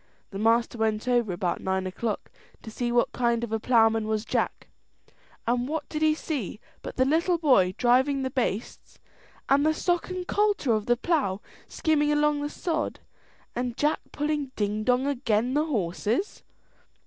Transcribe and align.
The 0.31 0.39
master 0.39 0.79
went 0.79 1.07
over 1.07 1.31
about 1.31 1.61
nine 1.61 1.85
o'clock 1.85 2.31
to 2.63 2.71
see 2.71 2.91
what 2.91 3.11
kind 3.11 3.43
of 3.43 3.51
a 3.51 3.59
ploughman 3.59 4.07
was 4.07 4.25
Jack, 4.25 4.67
and 5.45 5.67
what 5.67 5.87
did 5.89 6.01
he 6.01 6.15
see 6.15 6.59
but 6.81 6.95
the 6.95 7.05
little 7.05 7.37
boy 7.37 7.75
driving 7.77 8.23
the 8.23 8.31
bastes, 8.31 8.97
and 9.47 9.63
the 9.63 9.75
sock 9.75 10.09
and 10.09 10.27
coulter 10.27 10.73
of 10.73 10.87
the 10.87 10.97
plough 10.97 11.39
skimming 11.67 12.11
along 12.11 12.41
the 12.41 12.49
sod, 12.49 13.01
and 13.55 13.77
Jack 13.77 13.99
pulling 14.11 14.49
ding 14.55 14.83
dong 14.83 15.05
again' 15.05 15.53
the 15.53 15.65
horses. 15.65 16.41